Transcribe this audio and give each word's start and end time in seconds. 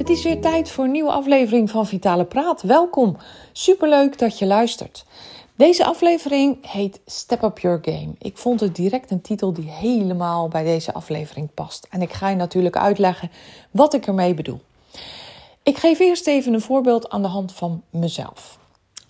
Het 0.00 0.08
is 0.08 0.22
weer 0.22 0.40
tijd 0.40 0.70
voor 0.70 0.84
een 0.84 0.90
nieuwe 0.90 1.10
aflevering 1.10 1.70
van 1.70 1.86
Vitale 1.86 2.24
Praat. 2.24 2.62
Welkom. 2.62 3.16
Superleuk 3.52 4.18
dat 4.18 4.38
je 4.38 4.46
luistert. 4.46 5.04
Deze 5.56 5.84
aflevering 5.84 6.70
heet 6.70 7.00
Step 7.06 7.42
Up 7.42 7.58
Your 7.58 7.78
Game. 7.82 8.14
Ik 8.18 8.36
vond 8.38 8.60
het 8.60 8.76
direct 8.76 9.10
een 9.10 9.20
titel 9.20 9.52
die 9.52 9.70
helemaal 9.70 10.48
bij 10.48 10.64
deze 10.64 10.92
aflevering 10.92 11.54
past. 11.54 11.86
En 11.90 12.02
ik 12.02 12.12
ga 12.12 12.28
je 12.28 12.36
natuurlijk 12.36 12.76
uitleggen 12.76 13.30
wat 13.70 13.94
ik 13.94 14.06
ermee 14.06 14.34
bedoel. 14.34 14.60
Ik 15.62 15.78
geef 15.78 15.98
eerst 15.98 16.26
even 16.26 16.52
een 16.52 16.60
voorbeeld 16.60 17.08
aan 17.08 17.22
de 17.22 17.28
hand 17.28 17.52
van 17.52 17.82
mezelf. 17.90 18.59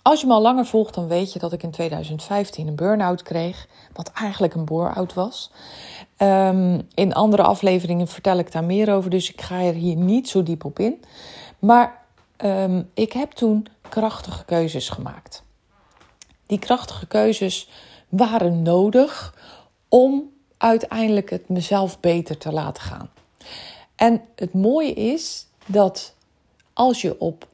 Als 0.01 0.21
je 0.21 0.27
me 0.27 0.33
al 0.33 0.41
langer 0.41 0.65
volgt, 0.65 0.93
dan 0.93 1.07
weet 1.07 1.33
je 1.33 1.39
dat 1.39 1.53
ik 1.53 1.63
in 1.63 1.71
2015 1.71 2.67
een 2.67 2.75
burn-out 2.75 3.23
kreeg, 3.23 3.67
wat 3.93 4.11
eigenlijk 4.13 4.53
een 4.53 4.65
bore-out 4.65 5.13
was. 5.13 5.51
Um, 6.17 6.87
in 6.93 7.13
andere 7.13 7.43
afleveringen 7.43 8.07
vertel 8.07 8.37
ik 8.37 8.51
daar 8.51 8.63
meer 8.63 8.93
over, 8.93 9.09
dus 9.09 9.31
ik 9.31 9.41
ga 9.41 9.61
er 9.61 9.73
hier 9.73 9.95
niet 9.95 10.29
zo 10.29 10.43
diep 10.43 10.65
op 10.65 10.79
in. 10.79 11.03
Maar 11.59 12.01
um, 12.37 12.89
ik 12.93 13.13
heb 13.13 13.31
toen 13.31 13.67
krachtige 13.89 14.45
keuzes 14.45 14.89
gemaakt. 14.89 15.43
Die 16.45 16.59
krachtige 16.59 17.07
keuzes 17.07 17.69
waren 18.09 18.61
nodig 18.61 19.35
om 19.89 20.29
uiteindelijk 20.57 21.29
het 21.29 21.49
mezelf 21.49 21.99
beter 21.99 22.37
te 22.37 22.51
laten 22.51 22.83
gaan. 22.83 23.09
En 23.95 24.21
het 24.35 24.53
mooie 24.53 24.93
is 24.93 25.47
dat 25.65 26.13
als 26.73 27.01
je 27.01 27.19
op 27.19 27.47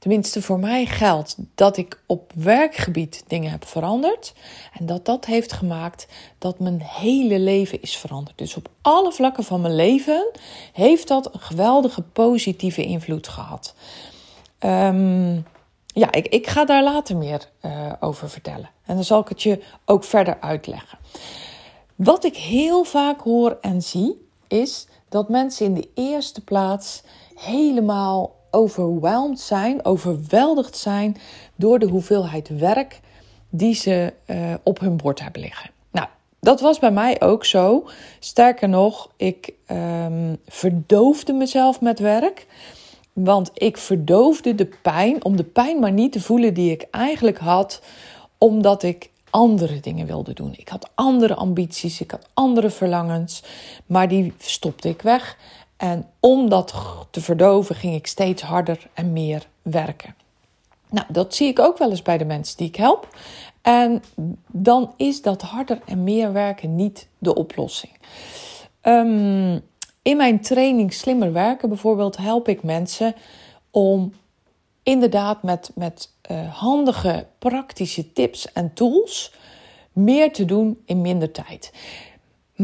tenminste 0.00 0.42
voor 0.42 0.58
mij 0.58 0.86
geldt 0.86 1.36
dat 1.54 1.76
ik 1.76 2.02
op 2.06 2.32
werkgebied 2.34 3.24
dingen 3.26 3.50
heb 3.50 3.66
veranderd. 3.66 4.32
En 4.78 4.86
dat 4.86 5.04
dat 5.04 5.24
heeft 5.24 5.52
gemaakt 5.52 6.06
dat 6.38 6.58
mijn 6.58 6.82
hele 6.82 7.38
leven 7.38 7.82
is 7.82 7.96
veranderd. 7.96 8.38
Dus 8.38 8.56
op 8.56 8.68
alle 8.80 9.12
vlakken 9.12 9.44
van 9.44 9.60
mijn 9.60 9.74
leven 9.74 10.30
heeft 10.72 11.08
dat 11.08 11.34
een 11.34 11.40
geweldige 11.40 12.02
positieve 12.02 12.82
invloed 12.82 13.28
gehad. 13.28 13.74
Um, 14.60 15.46
ja, 15.86 16.12
ik, 16.12 16.26
ik 16.26 16.46
ga 16.46 16.64
daar 16.64 16.82
later 16.82 17.16
meer 17.16 17.48
uh, 17.62 17.92
over 18.00 18.30
vertellen. 18.30 18.70
En 18.84 18.94
dan 18.94 19.04
zal 19.04 19.20
ik 19.20 19.28
het 19.28 19.42
je 19.42 19.62
ook 19.84 20.04
verder 20.04 20.40
uitleggen. 20.40 20.98
Wat 21.94 22.24
ik 22.24 22.36
heel 22.36 22.84
vaak 22.84 23.20
hoor 23.20 23.58
en 23.60 23.82
zie, 23.82 24.28
is 24.48 24.86
dat 25.08 25.28
mensen 25.28 25.66
in 25.66 25.74
de 25.74 25.88
eerste 25.94 26.40
plaats 26.40 27.02
helemaal 27.34 28.39
overweldigd 28.50 29.40
zijn, 29.40 29.84
overweldigd 29.84 30.76
zijn 30.76 31.16
door 31.54 31.78
de 31.78 31.86
hoeveelheid 31.86 32.48
werk 32.58 33.00
die 33.50 33.74
ze 33.74 34.12
uh, 34.26 34.54
op 34.62 34.80
hun 34.80 34.96
bord 34.96 35.20
hebben 35.20 35.42
liggen. 35.42 35.70
Nou, 35.90 36.06
dat 36.40 36.60
was 36.60 36.78
bij 36.78 36.90
mij 36.90 37.20
ook 37.20 37.44
zo. 37.44 37.88
Sterker 38.18 38.68
nog, 38.68 39.10
ik 39.16 39.52
um, 39.70 40.36
verdoofde 40.46 41.32
mezelf 41.32 41.80
met 41.80 41.98
werk. 41.98 42.46
Want 43.12 43.50
ik 43.54 43.76
verdoofde 43.76 44.54
de 44.54 44.68
pijn 44.82 45.24
om 45.24 45.36
de 45.36 45.44
pijn 45.44 45.78
maar 45.78 45.92
niet 45.92 46.12
te 46.12 46.20
voelen 46.20 46.54
die 46.54 46.70
ik 46.70 46.86
eigenlijk 46.90 47.38
had, 47.38 47.82
omdat 48.38 48.82
ik 48.82 49.10
andere 49.30 49.80
dingen 49.80 50.06
wilde 50.06 50.32
doen. 50.32 50.54
Ik 50.56 50.68
had 50.68 50.90
andere 50.94 51.34
ambities, 51.34 52.00
ik 52.00 52.10
had 52.10 52.28
andere 52.34 52.70
verlangens, 52.70 53.42
maar 53.86 54.08
die 54.08 54.32
stopte 54.38 54.88
ik 54.88 55.02
weg. 55.02 55.36
En 55.80 56.06
om 56.20 56.48
dat 56.48 56.74
te 57.10 57.20
verdoven 57.20 57.74
ging 57.74 57.94
ik 57.94 58.06
steeds 58.06 58.42
harder 58.42 58.86
en 58.94 59.12
meer 59.12 59.46
werken. 59.62 60.14
Nou, 60.90 61.06
dat 61.08 61.34
zie 61.34 61.48
ik 61.48 61.58
ook 61.58 61.78
wel 61.78 61.90
eens 61.90 62.02
bij 62.02 62.18
de 62.18 62.24
mensen 62.24 62.56
die 62.56 62.68
ik 62.68 62.76
help. 62.76 63.16
En 63.62 64.02
dan 64.46 64.92
is 64.96 65.22
dat 65.22 65.42
harder 65.42 65.80
en 65.86 66.04
meer 66.04 66.32
werken 66.32 66.74
niet 66.74 67.08
de 67.18 67.34
oplossing. 67.34 67.92
Um, 68.82 69.60
in 70.02 70.16
mijn 70.16 70.40
training 70.40 70.92
Slimmer 70.92 71.32
Werken 71.32 71.68
bijvoorbeeld 71.68 72.16
help 72.16 72.48
ik 72.48 72.62
mensen 72.62 73.14
om 73.70 74.12
inderdaad 74.82 75.42
met, 75.42 75.70
met 75.74 76.12
uh, 76.30 76.54
handige 76.54 77.26
praktische 77.38 78.12
tips 78.12 78.52
en 78.52 78.74
tools 78.74 79.34
meer 79.92 80.32
te 80.32 80.44
doen 80.44 80.82
in 80.84 81.00
minder 81.00 81.30
tijd. 81.30 81.72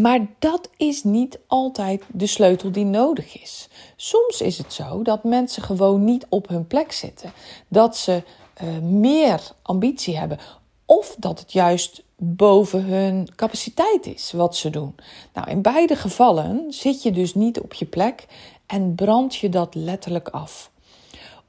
Maar 0.01 0.27
dat 0.39 0.71
is 0.77 1.05
niet 1.05 1.39
altijd 1.47 2.03
de 2.13 2.27
sleutel 2.27 2.73
die 2.73 2.85
nodig 2.85 3.43
is. 3.43 3.69
Soms 3.97 4.41
is 4.41 4.59
het 4.59 4.73
zo 4.73 5.03
dat 5.03 5.25
mensen 5.25 5.63
gewoon 5.63 6.05
niet 6.05 6.27
op 6.29 6.49
hun 6.49 6.67
plek 6.67 6.93
zitten. 6.93 7.33
Dat 7.69 7.97
ze 7.97 8.23
uh, 8.63 8.79
meer 8.79 9.41
ambitie 9.63 10.19
hebben. 10.19 10.39
Of 10.85 11.17
dat 11.19 11.39
het 11.39 11.53
juist 11.53 12.03
boven 12.17 12.85
hun 12.85 13.29
capaciteit 13.37 14.07
is 14.07 14.33
wat 14.33 14.57
ze 14.57 14.71
doen. 14.71 14.95
Nou, 15.35 15.51
in 15.51 15.63
beide 15.63 15.97
gevallen 15.97 16.65
zit 16.69 17.03
je 17.03 17.11
dus 17.11 17.35
niet 17.35 17.61
op 17.61 17.75
je 17.75 17.87
plek 17.87 18.27
en 18.67 18.95
brand 18.95 19.37
je 19.37 19.49
dat 19.49 19.75
letterlijk 19.75 20.29
af. 20.29 20.71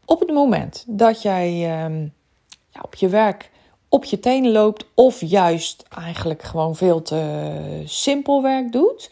Op 0.06 0.20
het 0.20 0.30
moment 0.30 0.84
dat 0.88 1.22
jij 1.22 1.52
uh, 1.52 2.08
ja, 2.70 2.82
op 2.82 2.96
je 2.96 3.10
werk 3.10 3.52
op 3.90 4.04
je 4.04 4.20
tenen 4.20 4.52
loopt 4.52 4.86
of 4.94 5.22
juist 5.22 5.86
eigenlijk 5.90 6.44
gewoon 6.44 6.76
veel 6.76 7.02
te 7.02 7.84
simpel 7.86 8.42
werk 8.42 8.72
doet, 8.72 9.12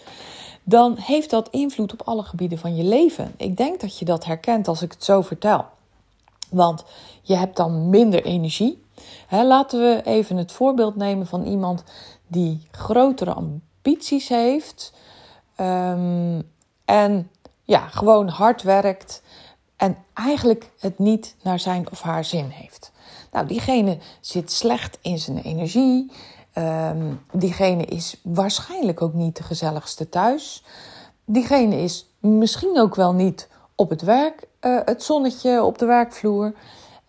dan 0.63 0.97
heeft 0.97 1.29
dat 1.29 1.49
invloed 1.49 1.93
op 1.93 2.01
alle 2.05 2.23
gebieden 2.23 2.57
van 2.57 2.75
je 2.75 2.83
leven. 2.83 3.33
Ik 3.37 3.57
denk 3.57 3.81
dat 3.81 3.99
je 3.99 4.05
dat 4.05 4.25
herkent 4.25 4.67
als 4.67 4.81
ik 4.81 4.91
het 4.91 5.03
zo 5.03 5.21
vertel. 5.21 5.65
Want 6.49 6.83
je 7.21 7.35
hebt 7.35 7.55
dan 7.55 7.89
minder 7.89 8.23
energie. 8.23 8.83
laten 9.29 9.79
we 9.79 10.01
even 10.03 10.37
het 10.37 10.51
voorbeeld 10.51 10.95
nemen 10.95 11.27
van 11.27 11.45
iemand 11.45 11.83
die 12.27 12.67
grotere 12.71 13.33
ambities 13.33 14.27
heeft 14.27 14.93
um, 15.59 16.51
en 16.85 17.29
ja, 17.63 17.87
gewoon 17.87 18.27
hard 18.27 18.61
werkt 18.61 19.21
en 19.75 19.97
eigenlijk 20.13 20.71
het 20.79 20.99
niet 20.99 21.35
naar 21.41 21.59
zijn 21.59 21.91
of 21.91 22.01
haar 22.01 22.25
zin 22.25 22.49
heeft. 22.49 22.91
Nou, 23.35 23.47
diegene 23.47 23.97
zit 24.21 24.51
slecht 24.51 24.97
in 25.01 25.19
zijn 25.19 25.37
energie. 25.37 26.11
Um, 26.57 27.21
diegene 27.31 27.85
is 27.85 28.19
waarschijnlijk 28.23 29.01
ook 29.01 29.13
niet 29.13 29.37
de 29.37 29.43
gezelligste 29.43 30.09
thuis. 30.09 30.63
Diegene 31.25 31.75
is 31.75 32.09
misschien 32.19 32.79
ook 32.79 32.95
wel 32.95 33.13
niet 33.13 33.47
op 33.75 33.89
het 33.89 34.01
werk, 34.01 34.47
uh, 34.61 34.79
het 34.85 35.03
zonnetje 35.03 35.63
op 35.63 35.77
de 35.77 35.85
werkvloer. 35.85 36.53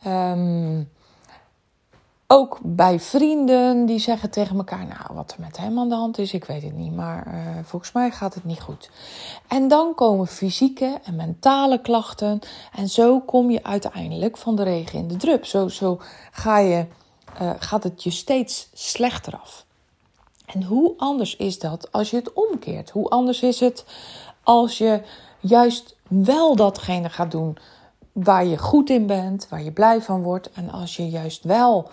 Um, 0.06 0.90
ook 2.26 2.58
bij 2.62 3.00
vrienden 3.00 3.86
die 3.86 3.98
zeggen 3.98 4.30
tegen 4.30 4.56
elkaar: 4.56 4.86
Nou, 4.86 5.14
wat 5.14 5.32
er 5.32 5.40
met 5.40 5.56
hem 5.56 5.78
aan 5.78 5.88
de 5.88 5.94
hand 5.94 6.18
is, 6.18 6.32
ik 6.32 6.44
weet 6.44 6.62
het 6.62 6.76
niet, 6.76 6.94
maar 6.94 7.26
uh, 7.26 7.34
volgens 7.64 7.92
mij 7.92 8.10
gaat 8.10 8.34
het 8.34 8.44
niet 8.44 8.60
goed. 8.60 8.90
En 9.48 9.68
dan 9.68 9.94
komen 9.94 10.26
fysieke 10.26 10.98
en 11.04 11.16
mentale 11.16 11.80
klachten. 11.80 12.38
En 12.74 12.88
zo 12.88 13.20
kom 13.20 13.50
je 13.50 13.64
uiteindelijk 13.64 14.36
van 14.36 14.56
de 14.56 14.62
regen 14.62 14.98
in 14.98 15.08
de 15.08 15.16
drup. 15.16 15.44
Zo, 15.44 15.68
zo 15.68 16.00
ga 16.32 16.58
je, 16.58 16.86
uh, 17.42 17.50
gaat 17.58 17.82
het 17.82 18.02
je 18.02 18.10
steeds 18.10 18.68
slechter 18.72 19.38
af. 19.42 19.64
En 20.46 20.62
hoe 20.62 20.94
anders 20.96 21.36
is 21.36 21.58
dat 21.58 21.92
als 21.92 22.10
je 22.10 22.16
het 22.16 22.32
omkeert? 22.32 22.90
Hoe 22.90 23.08
anders 23.08 23.42
is 23.42 23.60
het 23.60 23.84
als 24.42 24.78
je 24.78 25.02
juist 25.40 25.96
wel 26.08 26.56
datgene 26.56 27.08
gaat 27.08 27.30
doen 27.30 27.58
waar 28.12 28.46
je 28.46 28.58
goed 28.58 28.90
in 28.90 29.06
bent, 29.06 29.48
waar 29.48 29.62
je 29.62 29.72
blij 29.72 30.02
van 30.02 30.22
wordt. 30.22 30.50
En 30.52 30.70
als 30.70 30.96
je 30.96 31.08
juist 31.08 31.44
wel 31.44 31.90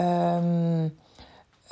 um, 0.00 0.98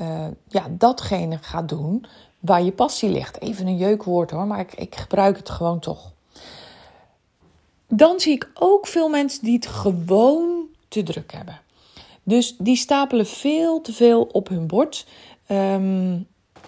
uh, 0.01 0.27
ja, 0.49 0.67
datgene 0.71 1.39
gaat 1.41 1.69
doen 1.69 2.07
waar 2.41 2.63
je 2.63 2.73
passie 2.73 3.11
ligt. 3.11 3.41
Even 3.41 3.67
een 3.67 3.77
jeukwoord 3.77 4.31
hoor, 4.31 4.47
maar 4.47 4.61
ik, 4.61 4.75
ik 4.75 4.95
gebruik 4.95 5.37
het 5.37 5.51
gewoon 5.51 5.81
toch. 5.81 6.13
Dan 7.89 8.21
zie 8.21 8.33
ik 8.33 8.51
ook 8.55 8.87
veel 8.87 9.09
mensen 9.09 9.45
die 9.45 9.55
het 9.55 9.67
gewoon 9.67 10.67
te 10.89 11.03
druk 11.03 11.33
hebben. 11.33 11.61
Dus 12.23 12.57
die 12.59 12.77
stapelen 12.77 13.27
veel 13.27 13.81
te 13.81 13.93
veel 13.93 14.23
op 14.23 14.49
hun 14.49 14.67
bord. 14.67 15.07
Um, 15.49 16.27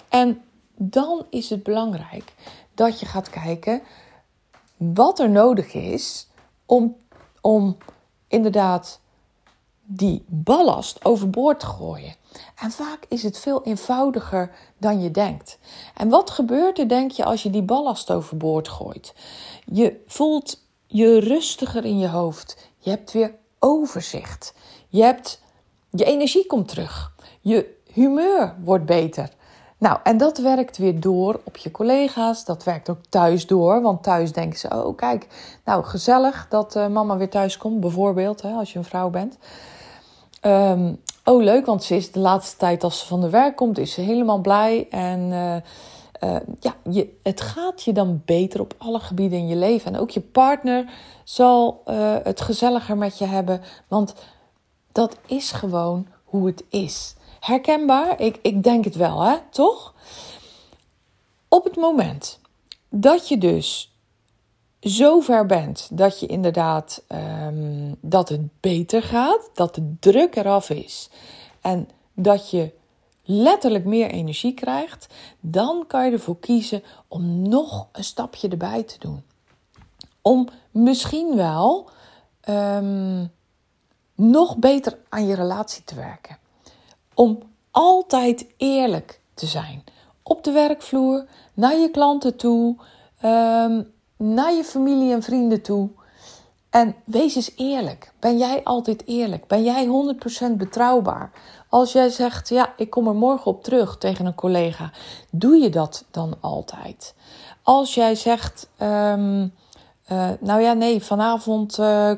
en 0.08 0.42
dan 0.74 1.26
is 1.30 1.50
het 1.50 1.62
belangrijk 1.62 2.32
dat 2.74 3.00
je 3.00 3.06
gaat 3.06 3.30
kijken 3.30 3.82
wat 4.76 5.18
er 5.18 5.30
nodig 5.30 5.74
is 5.74 6.28
om, 6.66 6.96
om 7.40 7.76
inderdaad 8.28 9.00
die 9.86 10.24
ballast 10.28 11.04
overboord 11.04 11.64
gooien. 11.64 12.14
En 12.54 12.70
vaak 12.70 13.04
is 13.08 13.22
het 13.22 13.38
veel 13.38 13.64
eenvoudiger 13.64 14.50
dan 14.78 15.00
je 15.02 15.10
denkt. 15.10 15.58
En 15.94 16.08
wat 16.08 16.30
gebeurt 16.30 16.78
er, 16.78 16.88
denk 16.88 17.10
je, 17.10 17.24
als 17.24 17.42
je 17.42 17.50
die 17.50 17.62
ballast 17.62 18.10
overboord 18.10 18.68
gooit? 18.68 19.14
Je 19.64 20.02
voelt 20.06 20.64
je 20.86 21.18
rustiger 21.18 21.84
in 21.84 21.98
je 21.98 22.08
hoofd. 22.08 22.70
Je 22.78 22.90
hebt 22.90 23.12
weer 23.12 23.34
overzicht. 23.58 24.54
Je, 24.88 25.02
hebt, 25.02 25.40
je 25.90 26.04
energie 26.04 26.46
komt 26.46 26.68
terug. 26.68 27.14
Je 27.40 27.74
humeur 27.92 28.54
wordt 28.64 28.86
beter. 28.86 29.28
Nou, 29.78 29.98
en 30.02 30.16
dat 30.16 30.38
werkt 30.38 30.76
weer 30.76 31.00
door 31.00 31.40
op 31.44 31.56
je 31.56 31.70
collega's. 31.70 32.44
Dat 32.44 32.64
werkt 32.64 32.88
ook 32.88 33.00
thuis 33.08 33.46
door. 33.46 33.82
Want 33.82 34.02
thuis 34.02 34.32
denken 34.32 34.58
ze: 34.58 34.84
oh, 34.84 34.96
kijk, 34.96 35.26
nou 35.64 35.84
gezellig 35.84 36.46
dat 36.48 36.76
uh, 36.76 36.86
mama 36.86 37.16
weer 37.16 37.30
thuis 37.30 37.56
komt, 37.56 37.80
bijvoorbeeld, 37.80 38.42
hè, 38.42 38.52
als 38.52 38.72
je 38.72 38.78
een 38.78 38.84
vrouw 38.84 39.10
bent. 39.10 39.38
Ehm, 40.46 40.94
oh, 41.24 41.42
leuk, 41.42 41.66
want 41.66 41.84
ze 41.84 41.96
is 41.96 42.12
de 42.12 42.18
laatste 42.18 42.56
tijd 42.56 42.84
als 42.84 42.98
ze 42.98 43.06
van 43.06 43.20
de 43.20 43.30
werk 43.30 43.56
komt, 43.56 43.78
is 43.78 43.92
ze 43.92 44.00
helemaal 44.00 44.38
blij. 44.38 44.86
En 44.90 45.20
uh, 45.20 45.56
uh, 46.30 46.40
ja, 46.60 46.74
je, 46.90 47.18
het 47.22 47.40
gaat 47.40 47.82
je 47.82 47.92
dan 47.92 48.22
beter 48.24 48.60
op 48.60 48.74
alle 48.78 49.00
gebieden 49.00 49.38
in 49.38 49.48
je 49.48 49.56
leven. 49.56 49.94
En 49.94 50.00
ook 50.00 50.10
je 50.10 50.20
partner 50.20 50.92
zal 51.24 51.82
het 52.22 52.40
gezelliger 52.40 52.96
met 52.96 53.18
je 53.18 53.24
hebben. 53.24 53.62
Want 53.88 54.14
dat 54.92 55.16
is 55.26 55.52
gewoon 55.52 56.06
hoe 56.24 56.46
het 56.46 56.64
is. 56.68 57.14
Herkenbaar? 57.40 58.20
Ik, 58.20 58.38
ik 58.42 58.62
denk 58.62 58.84
het 58.84 58.94
wel, 58.94 59.20
hè? 59.20 59.36
Toch? 59.50 59.94
Op 61.48 61.64
het 61.64 61.76
moment 61.76 62.38
dat 62.88 63.28
je 63.28 63.38
dus 63.38 63.95
zo 64.86 65.20
ver 65.20 65.46
bent 65.46 65.88
dat 65.92 66.20
je 66.20 66.26
inderdaad 66.26 67.04
um, 67.08 67.96
dat 68.00 68.28
het 68.28 68.60
beter 68.60 69.02
gaat, 69.02 69.50
dat 69.54 69.74
de 69.74 69.94
druk 70.00 70.36
eraf 70.36 70.70
is 70.70 71.10
en 71.60 71.88
dat 72.14 72.50
je 72.50 72.72
letterlijk 73.22 73.84
meer 73.84 74.10
energie 74.10 74.54
krijgt, 74.54 75.06
dan 75.40 75.84
kan 75.86 76.04
je 76.06 76.12
ervoor 76.12 76.38
kiezen 76.38 76.82
om 77.08 77.48
nog 77.48 77.88
een 77.92 78.04
stapje 78.04 78.48
erbij 78.48 78.82
te 78.82 78.98
doen. 78.98 79.22
Om 80.22 80.48
misschien 80.70 81.36
wel 81.36 81.90
um, 82.48 83.32
nog 84.14 84.56
beter 84.56 84.98
aan 85.08 85.26
je 85.26 85.34
relatie 85.34 85.84
te 85.84 85.94
werken 85.94 86.38
om 87.16 87.42
altijd 87.70 88.46
eerlijk 88.56 89.20
te 89.34 89.46
zijn. 89.46 89.84
Op 90.22 90.44
de 90.44 90.52
werkvloer, 90.52 91.26
naar 91.54 91.76
je 91.76 91.90
klanten 91.90 92.36
toe, 92.36 92.76
ehm, 93.20 93.82
naar 94.16 94.52
je 94.52 94.64
familie 94.64 95.12
en 95.12 95.22
vrienden 95.22 95.62
toe. 95.62 95.88
En 96.70 96.94
wees 97.04 97.34
eens 97.34 97.52
eerlijk. 97.56 98.12
Ben 98.18 98.38
jij 98.38 98.64
altijd 98.64 99.06
eerlijk? 99.06 99.46
Ben 99.46 99.64
jij 99.64 99.86
100% 100.52 100.56
betrouwbaar? 100.56 101.30
Als 101.68 101.92
jij 101.92 102.08
zegt, 102.08 102.48
ja, 102.48 102.72
ik 102.76 102.90
kom 102.90 103.06
er 103.06 103.14
morgen 103.14 103.46
op 103.46 103.64
terug 103.64 103.98
tegen 103.98 104.26
een 104.26 104.34
collega, 104.34 104.90
doe 105.30 105.56
je 105.56 105.68
dat 105.68 106.04
dan 106.10 106.34
altijd? 106.40 107.14
Als 107.62 107.94
jij 107.94 108.14
zegt, 108.14 108.68
um, 108.82 109.52
uh, 110.12 110.28
nou 110.40 110.60
ja, 110.60 110.72
nee, 110.72 111.02
vanavond 111.02 111.78
uh, 111.78 112.12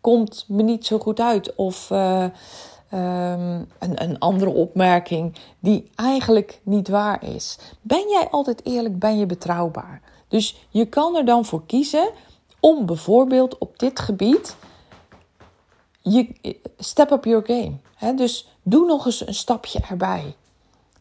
komt 0.00 0.44
me 0.48 0.62
niet 0.62 0.86
zo 0.86 0.98
goed 0.98 1.20
uit. 1.20 1.54
Of 1.54 1.90
uh, 1.90 2.22
um, 2.22 3.68
een, 3.78 4.02
een 4.02 4.18
andere 4.18 4.50
opmerking 4.50 5.36
die 5.58 5.90
eigenlijk 5.94 6.60
niet 6.62 6.88
waar 6.88 7.24
is. 7.24 7.58
Ben 7.80 8.08
jij 8.08 8.28
altijd 8.30 8.64
eerlijk? 8.64 8.98
Ben 8.98 9.18
je 9.18 9.26
betrouwbaar? 9.26 10.02
Dus 10.34 10.56
je 10.68 10.86
kan 10.86 11.16
er 11.16 11.24
dan 11.24 11.44
voor 11.44 11.66
kiezen 11.66 12.10
om 12.60 12.86
bijvoorbeeld 12.86 13.58
op 13.58 13.78
dit 13.78 14.00
gebied 14.00 14.56
je 16.00 16.28
step 16.78 17.10
up 17.10 17.24
your 17.24 17.44
game. 17.46 18.16
Dus 18.16 18.48
doe 18.62 18.86
nog 18.86 19.06
eens 19.06 19.26
een 19.26 19.34
stapje 19.34 19.80
erbij. 19.88 20.34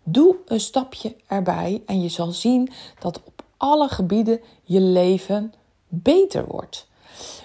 Doe 0.04 0.36
een 0.46 0.60
stapje 0.60 1.16
erbij 1.28 1.82
en 1.86 2.02
je 2.02 2.10
zal 2.10 2.32
zien 2.32 2.72
dat 3.00 3.22
op 3.24 3.44
alle 3.58 3.88
gebieden 3.88 4.40
je 4.64 4.82
leven 4.82 5.54
beter 5.88 6.46
wordt. 6.48 6.88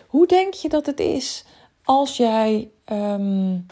Hoe 0.06 0.26
denk 0.26 0.54
je 0.54 0.68
dat 0.68 0.86
het 0.86 1.00
is 1.00 1.44
als 1.84 2.16
jij 2.16 2.70
um, 2.92 3.66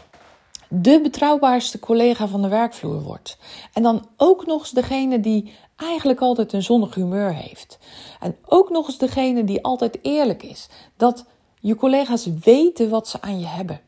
de 0.69 1.01
betrouwbaarste 1.01 1.79
collega 1.79 2.29
van 2.29 2.43
de 2.43 2.49
werkvloer 2.49 3.03
wordt. 3.03 3.39
En 3.73 3.83
dan 3.83 4.09
ook 4.17 4.47
nog 4.47 4.61
eens 4.61 4.71
degene 4.71 5.21
die 5.21 5.53
eigenlijk 5.77 6.21
altijd 6.21 6.53
een 6.53 6.63
zonnig 6.63 6.95
humeur 6.95 7.35
heeft. 7.35 7.79
En 8.21 8.37
ook 8.45 8.71
nog 8.71 8.87
eens 8.87 8.99
degene 8.99 9.45
die 9.45 9.65
altijd 9.65 9.99
eerlijk 10.03 10.43
is. 10.43 10.69
Dat 10.97 11.25
je 11.61 11.75
collega's 11.75 12.27
weten 12.45 12.89
wat 12.89 13.09
ze 13.09 13.21
aan 13.21 13.41
je 13.41 13.47
hebben. 13.47 13.81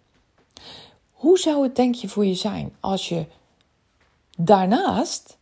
Hoe 1.13 1.39
zou 1.39 1.63
het 1.63 1.77
denk 1.77 1.95
je 1.95 2.09
voor 2.09 2.27
je 2.27 2.35
zijn 2.35 2.77
als 2.81 3.09
je 3.09 3.27
daarnaast 4.37 5.37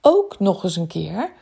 ook 0.00 0.38
nog 0.38 0.64
eens 0.64 0.76
een 0.76 0.86
keer 0.86 1.32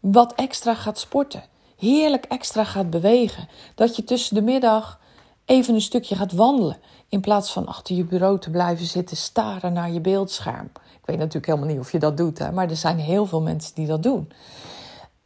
wat 0.00 0.34
extra 0.34 0.74
gaat 0.74 0.98
sporten? 0.98 1.44
Heerlijk 1.76 2.24
extra 2.24 2.64
gaat 2.64 2.90
bewegen. 2.90 3.48
Dat 3.74 3.96
je 3.96 4.04
tussen 4.04 4.34
de 4.34 4.42
middag 4.42 5.00
even 5.44 5.74
een 5.74 5.80
stukje 5.80 6.16
gaat 6.16 6.32
wandelen. 6.32 6.80
In 7.08 7.20
plaats 7.20 7.52
van 7.52 7.66
achter 7.66 7.96
je 7.96 8.04
bureau 8.04 8.38
te 8.38 8.50
blijven 8.50 8.86
zitten 8.86 9.16
staren 9.16 9.72
naar 9.72 9.90
je 9.90 10.00
beeldscherm. 10.00 10.70
Ik 11.02 11.08
weet 11.08 11.18
natuurlijk 11.18 11.46
helemaal 11.46 11.68
niet 11.68 11.78
of 11.78 11.92
je 11.92 11.98
dat 11.98 12.16
doet, 12.16 12.38
hè, 12.38 12.52
maar 12.52 12.70
er 12.70 12.76
zijn 12.76 12.98
heel 12.98 13.26
veel 13.26 13.40
mensen 13.40 13.74
die 13.74 13.86
dat 13.86 14.02
doen. 14.02 14.32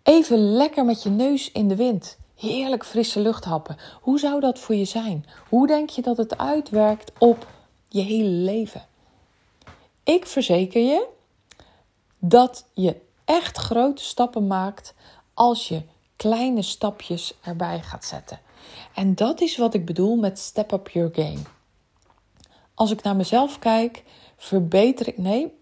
Even 0.02 0.38
lekker 0.38 0.84
met 0.84 1.02
je 1.02 1.10
neus 1.10 1.52
in 1.52 1.68
de 1.68 1.76
wind. 1.76 2.18
Heerlijk 2.34 2.84
frisse 2.84 3.20
lucht 3.20 3.44
happen. 3.44 3.76
Hoe 4.00 4.18
zou 4.18 4.40
dat 4.40 4.58
voor 4.58 4.74
je 4.74 4.84
zijn? 4.84 5.26
Hoe 5.48 5.66
denk 5.66 5.90
je 5.90 6.02
dat 6.02 6.16
het 6.16 6.38
uitwerkt 6.38 7.12
op 7.18 7.46
je 7.88 8.00
hele 8.00 8.28
leven? 8.28 8.84
Ik 10.04 10.26
verzeker 10.26 10.82
je 10.82 11.06
dat 12.18 12.66
je 12.72 12.96
echt 13.24 13.56
grote 13.56 14.04
stappen 14.04 14.46
maakt 14.46 14.94
als 15.34 15.68
je 15.68 15.82
kleine 16.16 16.62
stapjes 16.62 17.34
erbij 17.40 17.82
gaat 17.82 18.04
zetten. 18.04 18.40
En 18.94 19.14
dat 19.14 19.40
is 19.40 19.56
wat 19.56 19.74
ik 19.74 19.84
bedoel 19.84 20.16
met 20.16 20.38
step 20.38 20.72
up 20.72 20.88
your 20.88 21.14
game. 21.14 21.42
Als 22.74 22.90
ik 22.90 23.02
naar 23.02 23.16
mezelf 23.16 23.58
kijk, 23.58 24.02
verbeter 24.36 25.08
ik, 25.08 25.18
nee, 25.18 25.52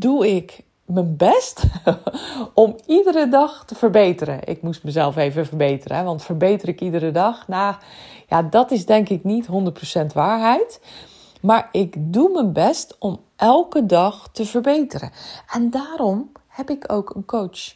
doe 0.00 0.34
ik 0.36 0.64
mijn 0.84 1.16
best 1.16 1.62
om 2.54 2.76
iedere 2.86 3.28
dag 3.28 3.64
te 3.64 3.74
verbeteren. 3.74 4.40
Ik 4.44 4.62
moest 4.62 4.84
mezelf 4.84 5.16
even 5.16 5.46
verbeteren, 5.46 6.04
want 6.04 6.22
verbeter 6.22 6.68
ik 6.68 6.80
iedere 6.80 7.10
dag? 7.10 7.48
Nou, 7.48 7.74
ja, 8.28 8.42
dat 8.42 8.70
is 8.70 8.86
denk 8.86 9.08
ik 9.08 9.24
niet 9.24 9.46
100% 9.46 9.50
waarheid. 10.14 10.80
Maar 11.40 11.68
ik 11.72 11.94
doe 11.98 12.32
mijn 12.32 12.52
best 12.52 12.96
om 12.98 13.20
elke 13.36 13.86
dag 13.86 14.28
te 14.32 14.44
verbeteren. 14.44 15.10
En 15.52 15.70
daarom 15.70 16.32
heb 16.48 16.70
ik 16.70 16.92
ook 16.92 17.14
een 17.14 17.24
coach. 17.24 17.74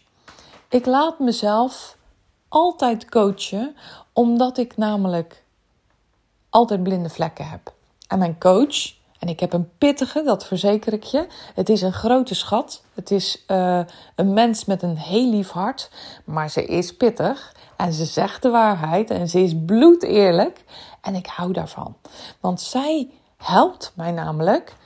Ik 0.68 0.86
laat 0.86 1.18
mezelf 1.18 1.96
altijd 2.48 3.08
coachen, 3.08 3.76
omdat 4.12 4.58
ik 4.58 4.76
namelijk 4.76 5.42
altijd 6.50 6.82
blinde 6.82 7.08
vlekken 7.08 7.48
heb. 7.48 7.72
En 8.08 8.18
mijn 8.18 8.38
coach, 8.38 8.94
en 9.18 9.28
ik 9.28 9.40
heb 9.40 9.52
een 9.52 9.70
pittige, 9.78 10.22
dat 10.22 10.46
verzeker 10.46 10.92
ik 10.92 11.02
je. 11.02 11.26
Het 11.54 11.68
is 11.68 11.82
een 11.82 11.92
grote 11.92 12.34
schat. 12.34 12.82
Het 12.94 13.10
is 13.10 13.44
uh, 13.48 13.80
een 14.14 14.32
mens 14.32 14.64
met 14.64 14.82
een 14.82 14.96
heel 14.96 15.30
lief 15.30 15.50
hart, 15.50 15.90
maar 16.24 16.50
ze 16.50 16.64
is 16.64 16.96
pittig 16.96 17.54
en 17.76 17.92
ze 17.92 18.04
zegt 18.04 18.42
de 18.42 18.50
waarheid 18.50 19.10
en 19.10 19.28
ze 19.28 19.40
is 19.40 19.52
bloedeerlijk. 19.66 20.64
En 21.00 21.14
ik 21.14 21.26
hou 21.26 21.52
daarvan. 21.52 21.96
Want 22.40 22.60
zij 22.60 23.10
helpt 23.36 23.92
mij 23.94 24.12
namelijk 24.12 24.76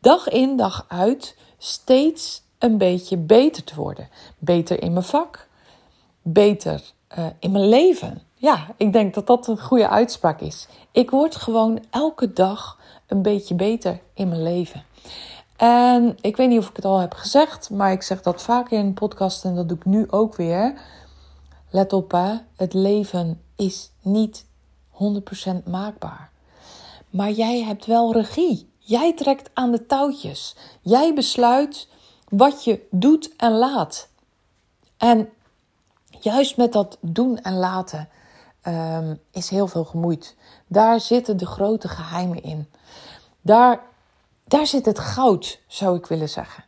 dag 0.00 0.28
in 0.28 0.56
dag 0.56 0.84
uit 0.88 1.36
steeds 1.58 2.42
een 2.58 2.78
beetje 2.78 3.16
beter 3.16 3.64
te 3.64 3.74
worden. 3.74 4.08
Beter 4.38 4.82
in 4.82 4.92
mijn 4.92 5.04
vak, 5.04 5.48
beter 6.22 6.82
uh, 7.18 7.26
in 7.38 7.50
mijn 7.50 7.68
leven. 7.68 8.22
Ja, 8.42 8.66
ik 8.76 8.92
denk 8.92 9.14
dat 9.14 9.26
dat 9.26 9.46
een 9.46 9.60
goede 9.60 9.88
uitspraak 9.88 10.40
is. 10.40 10.68
Ik 10.92 11.10
word 11.10 11.36
gewoon 11.36 11.84
elke 11.90 12.32
dag 12.32 12.78
een 13.06 13.22
beetje 13.22 13.54
beter 13.54 14.00
in 14.14 14.28
mijn 14.28 14.42
leven. 14.42 14.84
En 15.56 16.16
ik 16.20 16.36
weet 16.36 16.48
niet 16.48 16.58
of 16.58 16.68
ik 16.68 16.76
het 16.76 16.84
al 16.84 16.98
heb 16.98 17.14
gezegd, 17.14 17.70
maar 17.70 17.92
ik 17.92 18.02
zeg 18.02 18.22
dat 18.22 18.42
vaker 18.42 18.78
in 18.78 18.96
een 19.00 19.30
en 19.42 19.54
dat 19.54 19.68
doe 19.68 19.76
ik 19.76 19.84
nu 19.84 20.10
ook 20.10 20.36
weer. 20.36 20.80
Let 21.70 21.92
op, 21.92 22.10
hè, 22.10 22.34
het 22.56 22.74
leven 22.74 23.42
is 23.56 23.90
niet 24.00 24.46
100% 24.90 25.64
maakbaar. 25.64 26.30
Maar 27.10 27.30
jij 27.30 27.62
hebt 27.62 27.86
wel 27.86 28.12
regie. 28.12 28.70
Jij 28.78 29.14
trekt 29.14 29.50
aan 29.52 29.70
de 29.70 29.86
touwtjes. 29.86 30.56
Jij 30.80 31.14
besluit 31.14 31.88
wat 32.28 32.64
je 32.64 32.86
doet 32.90 33.36
en 33.36 33.52
laat. 33.52 34.08
En 34.96 35.28
juist 36.20 36.56
met 36.56 36.72
dat 36.72 36.98
doen 37.00 37.38
en 37.38 37.54
laten 37.54 38.08
um, 38.66 39.20
is 39.30 39.48
heel 39.48 39.66
veel 39.66 39.84
gemoeid. 39.84 40.36
Daar 40.66 41.00
zitten 41.00 41.36
de 41.36 41.46
grote 41.46 41.88
geheimen 41.88 42.42
in. 42.42 42.68
Daar, 43.40 43.80
daar 44.44 44.66
zit 44.66 44.86
het 44.86 44.98
goud, 44.98 45.60
zou 45.66 45.96
ik 45.96 46.06
willen 46.06 46.28
zeggen. 46.28 46.64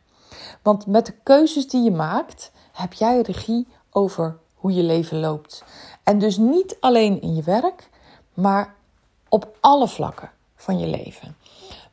Want 0.61 0.85
met 0.85 1.05
de 1.05 1.13
keuzes 1.23 1.67
die 1.67 1.83
je 1.83 1.91
maakt, 1.91 2.51
heb 2.71 2.93
jij 2.93 3.21
regie 3.21 3.67
over 3.91 4.37
hoe 4.55 4.73
je 4.73 4.83
leven 4.83 5.19
loopt. 5.19 5.63
En 6.03 6.19
dus 6.19 6.37
niet 6.37 6.77
alleen 6.79 7.21
in 7.21 7.35
je 7.35 7.43
werk, 7.43 7.89
maar 8.33 8.75
op 9.29 9.57
alle 9.59 9.87
vlakken 9.87 10.31
van 10.55 10.79
je 10.79 10.87
leven. 10.87 11.37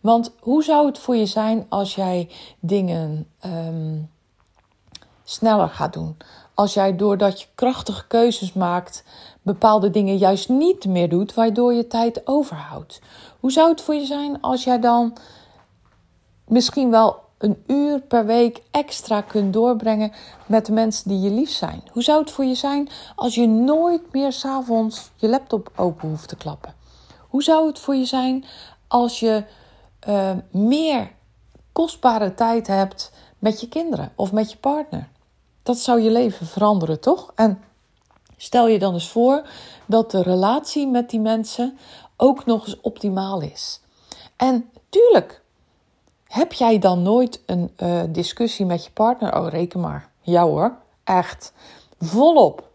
Want 0.00 0.32
hoe 0.40 0.62
zou 0.62 0.86
het 0.86 0.98
voor 0.98 1.16
je 1.16 1.26
zijn 1.26 1.66
als 1.68 1.94
jij 1.94 2.30
dingen 2.60 3.28
um, 3.44 4.10
sneller 5.24 5.68
gaat 5.68 5.92
doen. 5.92 6.16
Als 6.62 6.74
jij 6.74 6.96
doordat 6.96 7.40
je 7.40 7.46
krachtige 7.54 8.06
keuzes 8.06 8.52
maakt, 8.52 9.04
bepaalde 9.42 9.90
dingen 9.90 10.16
juist 10.16 10.48
niet 10.48 10.86
meer 10.86 11.08
doet, 11.08 11.34
waardoor 11.34 11.72
je 11.72 11.86
tijd 11.86 12.26
overhoudt. 12.26 13.00
Hoe 13.40 13.52
zou 13.52 13.70
het 13.70 13.80
voor 13.80 13.94
je 13.94 14.04
zijn 14.04 14.40
als 14.40 14.64
jij 14.64 14.80
dan 14.80 15.16
misschien 16.46 16.90
wel 16.90 17.20
een 17.38 17.62
uur 17.66 18.00
per 18.00 18.26
week 18.26 18.62
extra 18.70 19.20
kunt 19.20 19.52
doorbrengen 19.52 20.12
met 20.46 20.66
de 20.66 20.72
mensen 20.72 21.08
die 21.08 21.20
je 21.20 21.30
lief 21.30 21.50
zijn? 21.50 21.82
Hoe 21.92 22.02
zou 22.02 22.20
het 22.20 22.30
voor 22.30 22.44
je 22.44 22.54
zijn 22.54 22.88
als 23.14 23.34
je 23.34 23.46
nooit 23.46 24.12
meer 24.12 24.32
s'avonds 24.32 25.10
je 25.16 25.28
laptop 25.28 25.72
open 25.76 26.08
hoeft 26.08 26.28
te 26.28 26.36
klappen? 26.36 26.74
Hoe 27.18 27.42
zou 27.42 27.66
het 27.66 27.78
voor 27.78 27.94
je 27.94 28.04
zijn 28.04 28.44
als 28.88 29.20
je 29.20 29.44
uh, 30.08 30.30
meer 30.50 31.10
kostbare 31.72 32.34
tijd 32.34 32.66
hebt 32.66 33.12
met 33.38 33.60
je 33.60 33.68
kinderen 33.68 34.12
of 34.14 34.32
met 34.32 34.50
je 34.50 34.56
partner? 34.56 35.10
Dat 35.62 35.78
zou 35.78 36.00
je 36.00 36.10
leven 36.10 36.46
veranderen, 36.46 37.00
toch? 37.00 37.32
En 37.34 37.62
stel 38.36 38.68
je 38.68 38.78
dan 38.78 38.94
eens 38.94 39.08
voor 39.08 39.46
dat 39.86 40.10
de 40.10 40.22
relatie 40.22 40.86
met 40.86 41.10
die 41.10 41.20
mensen 41.20 41.78
ook 42.16 42.44
nog 42.44 42.66
eens 42.66 42.80
optimaal 42.80 43.40
is. 43.40 43.80
En 44.36 44.70
tuurlijk, 44.88 45.42
heb 46.24 46.52
jij 46.52 46.78
dan 46.78 47.02
nooit 47.02 47.42
een 47.46 47.72
uh, 47.82 48.02
discussie 48.08 48.66
met 48.66 48.84
je 48.84 48.90
partner? 48.90 49.36
Oh, 49.36 49.48
reken 49.48 49.80
maar. 49.80 50.10
Ja 50.20 50.44
hoor, 50.44 50.76
echt. 51.04 51.52
Volop. 51.98 52.70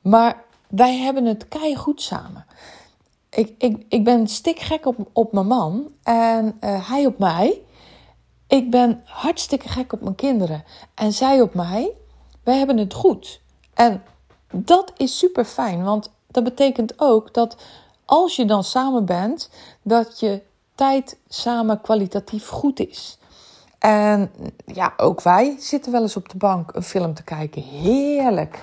Maar 0.00 0.44
wij 0.68 0.96
hebben 0.96 1.24
het 1.24 1.48
kei 1.48 1.76
goed 1.76 2.02
samen. 2.02 2.46
Ik, 3.30 3.54
ik, 3.58 3.84
ik 3.88 4.04
ben 4.04 4.28
stikgek 4.28 4.86
op, 4.86 4.96
op 5.12 5.32
mijn 5.32 5.46
man 5.46 5.92
en 6.02 6.56
uh, 6.60 6.88
hij 6.88 7.06
op 7.06 7.18
mij. 7.18 7.62
Ik 8.52 8.70
ben 8.70 9.02
hartstikke 9.04 9.68
gek 9.68 9.92
op 9.92 10.00
mijn 10.00 10.14
kinderen 10.14 10.64
en 10.94 11.12
zij 11.12 11.40
op 11.40 11.54
mij. 11.54 11.92
Wij 12.42 12.58
hebben 12.58 12.78
het 12.78 12.94
goed. 12.94 13.40
En 13.74 14.02
dat 14.50 14.92
is 14.96 15.18
super 15.18 15.44
fijn, 15.44 15.84
want 15.84 16.10
dat 16.26 16.44
betekent 16.44 17.00
ook 17.00 17.34
dat 17.34 17.56
als 18.04 18.36
je 18.36 18.44
dan 18.44 18.64
samen 18.64 19.04
bent, 19.04 19.50
dat 19.82 20.20
je 20.20 20.42
tijd 20.74 21.18
samen 21.28 21.80
kwalitatief 21.80 22.48
goed 22.48 22.80
is. 22.80 23.18
En 23.78 24.30
ja, 24.66 24.92
ook 24.96 25.22
wij 25.22 25.56
zitten 25.58 25.92
wel 25.92 26.02
eens 26.02 26.16
op 26.16 26.28
de 26.28 26.38
bank 26.38 26.74
een 26.74 26.82
film 26.82 27.14
te 27.14 27.24
kijken. 27.24 27.62
Heerlijk. 27.62 28.62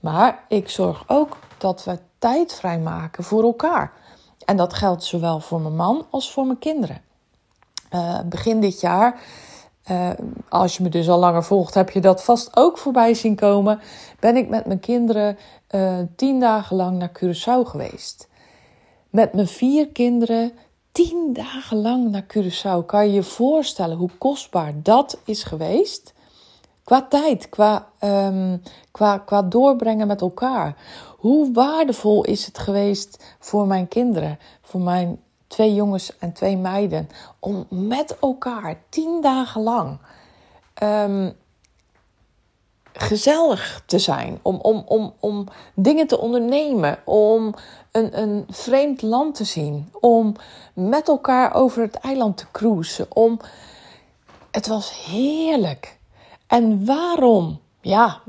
Maar 0.00 0.44
ik 0.48 0.68
zorg 0.68 1.04
ook 1.06 1.36
dat 1.58 1.84
we 1.84 1.98
tijd 2.18 2.54
vrijmaken 2.54 3.24
voor 3.24 3.42
elkaar. 3.42 3.92
En 4.44 4.56
dat 4.56 4.74
geldt 4.74 5.04
zowel 5.04 5.40
voor 5.40 5.60
mijn 5.60 5.76
man 5.76 6.06
als 6.10 6.32
voor 6.32 6.46
mijn 6.46 6.58
kinderen. 6.58 7.06
Uh, 7.94 8.20
begin 8.24 8.60
dit 8.60 8.80
jaar, 8.80 9.20
uh, 9.90 10.10
als 10.48 10.76
je 10.76 10.82
me 10.82 10.88
dus 10.88 11.08
al 11.08 11.18
langer 11.18 11.44
volgt, 11.44 11.74
heb 11.74 11.90
je 11.90 12.00
dat 12.00 12.24
vast 12.24 12.56
ook 12.56 12.78
voorbij 12.78 13.14
zien 13.14 13.36
komen. 13.36 13.80
Ben 14.20 14.36
ik 14.36 14.48
met 14.48 14.66
mijn 14.66 14.80
kinderen 14.80 15.38
uh, 15.70 15.98
tien 16.16 16.40
dagen 16.40 16.76
lang 16.76 16.98
naar 16.98 17.12
Curaçao 17.12 17.68
geweest. 17.68 18.28
Met 19.10 19.32
mijn 19.32 19.46
vier 19.46 19.88
kinderen 19.88 20.52
tien 20.92 21.32
dagen 21.32 21.76
lang 21.76 22.10
naar 22.10 22.24
Curaçao. 22.24 22.86
Kan 22.86 23.06
je 23.06 23.12
je 23.12 23.22
voorstellen 23.22 23.96
hoe 23.96 24.10
kostbaar 24.18 24.72
dat 24.82 25.18
is 25.24 25.42
geweest? 25.42 26.14
Qua 26.84 27.06
tijd, 27.08 27.48
qua, 27.48 27.88
um, 28.00 28.62
qua, 28.90 29.18
qua 29.18 29.42
doorbrengen 29.42 30.06
met 30.06 30.20
elkaar. 30.20 30.76
Hoe 31.16 31.52
waardevol 31.52 32.24
is 32.24 32.46
het 32.46 32.58
geweest 32.58 33.36
voor 33.38 33.66
mijn 33.66 33.88
kinderen, 33.88 34.38
voor 34.62 34.80
mijn 34.80 35.20
twee 35.48 35.74
jongens 35.74 36.18
en 36.18 36.32
twee 36.32 36.56
meiden, 36.56 37.08
om 37.38 37.66
met 37.68 38.18
elkaar 38.18 38.76
tien 38.88 39.20
dagen 39.20 39.62
lang 39.62 39.98
um, 40.82 41.36
gezellig 42.92 43.82
te 43.86 43.98
zijn, 43.98 44.38
om, 44.42 44.56
om, 44.56 44.82
om, 44.86 45.14
om 45.20 45.46
dingen 45.74 46.06
te 46.06 46.18
ondernemen, 46.18 46.98
om 47.04 47.54
een, 47.92 48.20
een 48.20 48.44
vreemd 48.48 49.02
land 49.02 49.34
te 49.34 49.44
zien, 49.44 49.92
om 50.00 50.34
met 50.74 51.08
elkaar 51.08 51.54
over 51.54 51.82
het 51.82 51.94
eiland 51.94 52.36
te 52.36 52.46
cruisen, 52.52 53.06
om. 53.08 53.40
Het 54.50 54.66
was 54.66 55.04
heerlijk. 55.06 55.98
En 56.46 56.86
waarom? 56.86 57.60
Ja, 57.80 58.20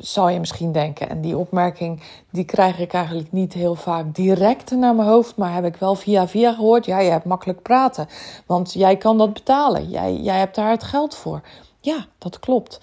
zou 0.00 0.30
je 0.30 0.38
misschien 0.38 0.72
denken. 0.72 1.08
En 1.08 1.20
die 1.20 1.36
opmerking 1.36 2.02
die 2.30 2.44
krijg 2.44 2.78
ik 2.78 2.92
eigenlijk 2.92 3.32
niet 3.32 3.52
heel 3.52 3.74
vaak 3.74 4.14
direct 4.14 4.70
naar 4.70 4.94
mijn 4.94 5.08
hoofd, 5.08 5.36
maar 5.36 5.54
heb 5.54 5.64
ik 5.64 5.76
wel 5.76 5.94
via 5.94 6.28
via 6.28 6.52
gehoord. 6.52 6.86
Ja, 6.86 6.98
je 6.98 7.10
hebt 7.10 7.24
makkelijk 7.24 7.62
praten, 7.62 8.08
want 8.46 8.72
jij 8.72 8.96
kan 8.96 9.18
dat 9.18 9.32
betalen. 9.32 9.88
Jij, 9.88 10.14
jij 10.14 10.38
hebt 10.38 10.54
daar 10.54 10.70
het 10.70 10.84
geld 10.84 11.14
voor. 11.14 11.40
Ja, 11.80 12.06
dat 12.18 12.40
klopt. 12.40 12.80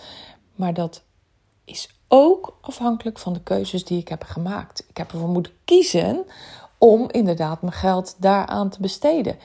Maar 0.55 0.73
dat 0.73 1.03
is 1.65 1.89
ook 2.07 2.57
afhankelijk 2.61 3.19
van 3.19 3.33
de 3.33 3.41
keuzes 3.41 3.85
die 3.85 3.99
ik 3.99 4.07
heb 4.07 4.23
gemaakt. 4.23 4.85
Ik 4.89 4.97
heb 4.97 5.11
ervoor 5.11 5.29
moeten 5.29 5.53
kiezen 5.65 6.25
om 6.77 7.09
inderdaad 7.11 7.61
mijn 7.61 7.73
geld 7.73 8.15
daaraan 8.17 8.69
te 8.69 8.81
besteden. 8.81 9.35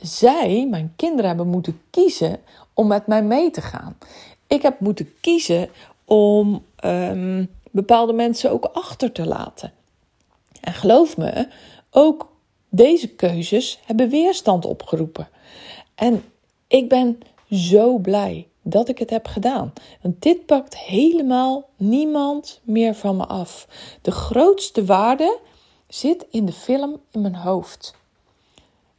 Zij, 0.00 0.66
mijn 0.70 0.92
kinderen, 0.96 1.26
hebben 1.26 1.48
moeten 1.48 1.80
kiezen 1.90 2.40
om 2.74 2.86
met 2.86 3.06
mij 3.06 3.22
mee 3.22 3.50
te 3.50 3.60
gaan. 3.60 3.98
Ik 4.46 4.62
heb 4.62 4.80
moeten 4.80 5.14
kiezen 5.20 5.68
om 6.08 6.64
um, 6.84 7.50
bepaalde 7.70 8.12
mensen 8.12 8.50
ook 8.50 8.64
achter 8.64 9.12
te 9.12 9.26
laten. 9.26 9.72
En 10.60 10.72
geloof 10.72 11.16
me, 11.16 11.48
ook 11.90 12.32
deze 12.68 13.08
keuzes 13.08 13.80
hebben 13.84 14.08
weerstand 14.08 14.64
opgeroepen. 14.64 15.28
En 15.94 16.24
ik 16.66 16.88
ben 16.88 17.20
zo 17.50 17.98
blij 17.98 18.46
dat 18.62 18.88
ik 18.88 18.98
het 18.98 19.10
heb 19.10 19.26
gedaan. 19.26 19.72
Want 20.02 20.22
dit 20.22 20.46
pakt 20.46 20.76
helemaal 20.76 21.68
niemand 21.76 22.60
meer 22.62 22.94
van 22.94 23.16
me 23.16 23.26
af. 23.26 23.68
De 24.02 24.10
grootste 24.10 24.84
waarde 24.84 25.38
zit 25.88 26.26
in 26.30 26.46
de 26.46 26.52
film 26.52 27.00
in 27.10 27.20
mijn 27.20 27.34
hoofd. 27.34 27.94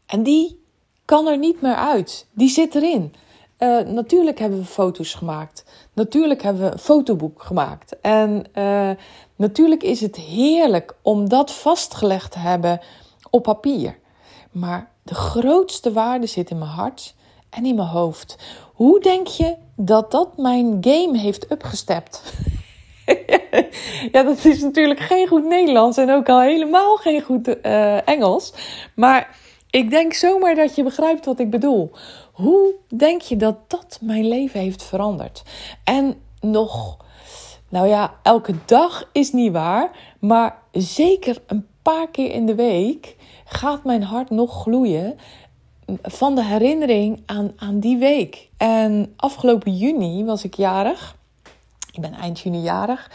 En 0.05 0.23
die 0.23 0.59
kan 1.05 1.27
er 1.27 1.37
niet 1.37 1.61
meer 1.61 1.75
uit. 1.75 2.27
Die 2.31 2.49
zit 2.49 2.75
erin. 2.75 3.13
Uh, 3.59 3.79
natuurlijk 3.79 4.39
hebben 4.39 4.59
we 4.59 4.65
foto's 4.65 5.13
gemaakt. 5.13 5.63
Natuurlijk 5.93 6.41
hebben 6.41 6.63
we 6.63 6.71
een 6.71 6.79
fotoboek 6.79 7.43
gemaakt. 7.43 7.99
En 8.01 8.45
uh, 8.55 8.89
natuurlijk 9.35 9.83
is 9.83 10.01
het 10.01 10.15
heerlijk 10.15 10.95
om 11.01 11.29
dat 11.29 11.51
vastgelegd 11.51 12.31
te 12.31 12.39
hebben 12.39 12.81
op 13.29 13.43
papier. 13.43 13.97
Maar 14.51 14.91
de 15.03 15.15
grootste 15.15 15.91
waarde 15.91 16.25
zit 16.25 16.49
in 16.49 16.57
mijn 16.57 16.71
hart 16.71 17.15
en 17.49 17.65
in 17.65 17.75
mijn 17.75 17.87
hoofd. 17.87 18.37
Hoe 18.73 18.99
denk 18.99 19.27
je 19.27 19.55
dat 19.75 20.11
dat 20.11 20.37
mijn 20.37 20.77
game 20.81 21.17
heeft 21.17 21.51
upgestept? 21.51 22.33
ja, 24.11 24.23
dat 24.23 24.45
is 24.45 24.61
natuurlijk 24.61 24.99
geen 24.99 25.27
goed 25.27 25.45
Nederlands 25.45 25.97
en 25.97 26.11
ook 26.11 26.29
al 26.29 26.41
helemaal 26.41 26.95
geen 26.95 27.21
goed 27.21 27.47
uh, 27.47 28.07
Engels. 28.07 28.53
Maar 28.95 29.37
ik 29.69 29.89
denk 29.89 30.13
zomaar 30.13 30.55
dat 30.55 30.75
je 30.75 30.83
begrijpt 30.83 31.25
wat 31.25 31.39
ik 31.39 31.49
bedoel. 31.49 31.91
Hoe 32.39 32.73
denk 32.87 33.21
je 33.21 33.35
dat 33.35 33.55
dat 33.67 33.99
mijn 34.01 34.27
leven 34.27 34.59
heeft 34.59 34.83
veranderd? 34.83 35.43
En 35.83 36.21
nog, 36.41 36.97
nou 37.69 37.87
ja, 37.87 38.13
elke 38.23 38.53
dag 38.65 39.09
is 39.11 39.31
niet 39.31 39.51
waar, 39.51 40.15
maar 40.19 40.57
zeker 40.71 41.41
een 41.47 41.67
paar 41.81 42.09
keer 42.09 42.31
in 42.31 42.45
de 42.45 42.55
week 42.55 43.15
gaat 43.45 43.83
mijn 43.83 44.03
hart 44.03 44.29
nog 44.29 44.61
gloeien 44.61 45.17
van 46.01 46.35
de 46.35 46.43
herinnering 46.43 47.23
aan, 47.25 47.51
aan 47.55 47.79
die 47.79 47.97
week. 47.97 48.49
En 48.57 49.13
afgelopen 49.15 49.77
juni 49.77 50.25
was 50.25 50.43
ik 50.43 50.55
jarig. 50.55 51.17
Ik 51.91 52.01
ben 52.01 52.13
eind 52.13 52.39
juni 52.39 52.59
jarig. 52.61 53.11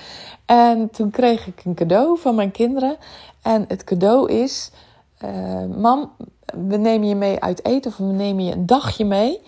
En 0.47 0.91
toen 0.91 1.11
kreeg 1.11 1.47
ik 1.47 1.65
een 1.65 1.75
cadeau 1.75 2.19
van 2.19 2.35
mijn 2.35 2.51
kinderen. 2.51 2.97
En 3.43 3.65
het 3.69 3.85
cadeau 3.85 4.33
is: 4.33 4.71
uh, 5.25 5.65
Mam, 5.77 6.11
we 6.69 6.77
nemen 6.77 7.09
je 7.09 7.15
mee 7.15 7.41
uit 7.41 7.65
eten 7.65 7.91
of 7.91 7.97
we 7.97 8.05
nemen 8.05 8.45
je 8.45 8.53
een 8.53 8.67
dagje 8.67 9.05
mee. 9.05 9.41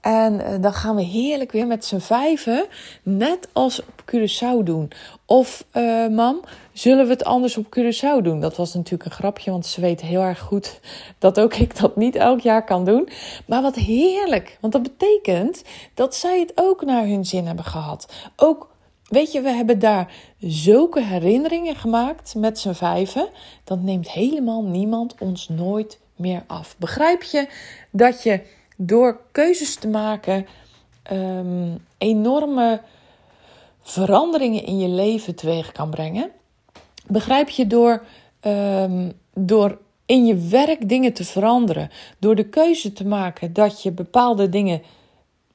En 0.00 0.34
uh, 0.34 0.54
dan 0.60 0.72
gaan 0.72 0.96
we 0.96 1.02
heerlijk 1.02 1.52
weer 1.52 1.66
met 1.66 1.84
z'n 1.84 1.98
vijven, 1.98 2.66
net 3.02 3.48
als 3.52 3.80
op 3.80 4.02
Curaçao 4.14 4.64
doen. 4.64 4.90
Of, 5.26 5.64
uh, 5.72 6.08
mam, 6.08 6.40
zullen 6.72 7.04
we 7.04 7.10
het 7.10 7.24
anders 7.24 7.56
op 7.56 7.66
Curaçao 7.78 8.22
doen? 8.22 8.40
Dat 8.40 8.56
was 8.56 8.74
natuurlijk 8.74 9.04
een 9.04 9.16
grapje, 9.16 9.50
want 9.50 9.66
ze 9.66 9.80
weten 9.80 10.06
heel 10.06 10.22
erg 10.22 10.38
goed 10.38 10.80
dat 11.18 11.40
ook 11.40 11.54
ik 11.54 11.78
dat 11.78 11.96
niet 11.96 12.16
elk 12.16 12.40
jaar 12.40 12.64
kan 12.64 12.84
doen. 12.84 13.08
Maar 13.46 13.62
wat 13.62 13.74
heerlijk, 13.74 14.58
want 14.60 14.72
dat 14.72 14.82
betekent 14.82 15.62
dat 15.94 16.14
zij 16.14 16.40
het 16.40 16.52
ook 16.54 16.84
naar 16.84 17.06
hun 17.06 17.24
zin 17.24 17.46
hebben 17.46 17.64
gehad. 17.64 18.12
Ook 18.36 18.68
Weet 19.10 19.32
je, 19.32 19.40
we 19.40 19.50
hebben 19.50 19.78
daar 19.78 20.12
zulke 20.38 21.02
herinneringen 21.02 21.76
gemaakt 21.76 22.34
met 22.34 22.58
z'n 22.58 22.72
vijven. 22.72 23.28
Dat 23.64 23.80
neemt 23.82 24.10
helemaal 24.10 24.64
niemand 24.64 25.14
ons 25.18 25.48
nooit 25.48 25.99
meer 26.20 26.42
af. 26.46 26.76
Begrijp 26.78 27.22
je 27.22 27.48
dat 27.90 28.22
je 28.22 28.40
door 28.76 29.20
keuzes 29.32 29.74
te 29.74 29.88
maken 29.88 30.46
um, 31.12 31.84
enorme 31.98 32.80
veranderingen 33.82 34.64
in 34.64 34.78
je 34.78 34.88
leven 34.88 35.34
teweeg 35.34 35.72
kan 35.72 35.90
brengen? 35.90 36.30
Begrijp 37.06 37.48
je 37.48 37.66
door, 37.66 38.02
um, 38.40 39.12
door 39.34 39.78
in 40.06 40.26
je 40.26 40.36
werk 40.36 40.88
dingen 40.88 41.12
te 41.12 41.24
veranderen, 41.24 41.90
door 42.18 42.34
de 42.34 42.48
keuze 42.48 42.92
te 42.92 43.06
maken 43.06 43.52
dat 43.52 43.82
je 43.82 43.92
bepaalde 43.92 44.48
dingen 44.48 44.82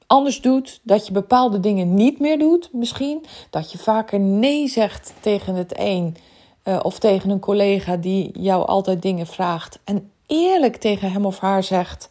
anders 0.06 0.40
doet, 0.40 0.80
dat 0.82 1.06
je 1.06 1.12
bepaalde 1.12 1.60
dingen 1.60 1.94
niet 1.94 2.20
meer 2.20 2.38
doet, 2.38 2.68
misschien. 2.72 3.24
Dat 3.50 3.72
je 3.72 3.78
vaker 3.78 4.20
nee 4.20 4.68
zegt 4.68 5.12
tegen 5.20 5.54
het 5.54 5.72
een 5.78 6.16
uh, 6.64 6.80
of 6.82 6.98
tegen 6.98 7.30
een 7.30 7.40
collega 7.40 7.96
die 7.96 8.30
jou 8.40 8.66
altijd 8.66 9.02
dingen 9.02 9.26
vraagt. 9.26 9.78
En 9.84 10.10
eerlijk 10.26 10.76
tegen 10.76 11.12
hem 11.12 11.26
of 11.26 11.38
haar 11.38 11.62
zegt 11.62 12.08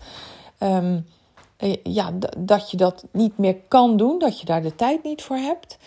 um, 0.60 1.06
ja, 1.84 2.12
dat 2.38 2.72
je 2.72 2.78
dat 2.78 3.06
niet 3.12 3.38
meer 3.38 3.56
kan 3.68 3.98
doen, 3.98 4.20
dat 4.20 4.40
je 4.40 4.46
daar 4.46 4.62
de 4.62 4.76
tijd 4.76 5.04
niet 5.04 5.22
voor 5.22 5.38
hebt. 5.38 5.78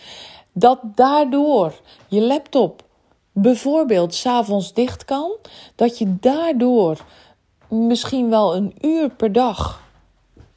Dat 0.51 0.79
daardoor 0.95 1.73
je 2.07 2.21
laptop 2.21 2.83
bijvoorbeeld 3.31 4.13
s'avonds 4.13 4.73
dicht 4.73 5.05
kan, 5.05 5.31
dat 5.75 5.97
je 5.97 6.19
daardoor 6.19 7.05
misschien 7.67 8.29
wel 8.29 8.55
een 8.55 8.73
uur 8.81 9.09
per 9.09 9.31
dag 9.31 9.87